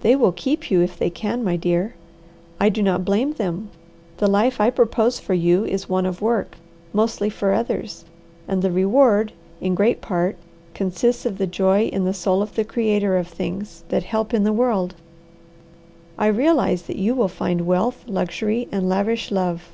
They 0.00 0.16
will 0.16 0.32
keep 0.32 0.72
you 0.72 0.80
if 0.82 0.98
they 0.98 1.08
can, 1.08 1.44
my 1.44 1.54
dear. 1.54 1.94
I 2.58 2.68
do 2.68 2.82
not 2.82 3.04
blame 3.04 3.34
them. 3.34 3.68
The 4.16 4.26
life 4.26 4.60
I 4.60 4.70
propose 4.70 5.20
for 5.20 5.34
you 5.34 5.64
is 5.64 5.88
one 5.88 6.04
of 6.04 6.20
work, 6.20 6.56
mostly 6.92 7.30
for 7.30 7.52
others, 7.52 8.04
and 8.48 8.60
the 8.60 8.72
reward, 8.72 9.30
in 9.60 9.76
great 9.76 10.00
part, 10.00 10.34
consists 10.74 11.24
of 11.26 11.38
the 11.38 11.46
joy 11.46 11.84
in 11.92 12.02
the 12.04 12.12
soul 12.12 12.42
of 12.42 12.56
the 12.56 12.64
creator 12.64 13.16
of 13.16 13.28
things 13.28 13.84
that 13.88 14.02
help 14.02 14.34
in 14.34 14.42
the 14.42 14.52
world. 14.52 14.96
I 16.18 16.26
realize 16.26 16.82
that 16.88 16.96
you 16.98 17.14
will 17.14 17.28
find 17.28 17.64
wealth, 17.64 18.02
luxury, 18.08 18.66
and 18.72 18.88
lavish 18.88 19.30
love. 19.30 19.70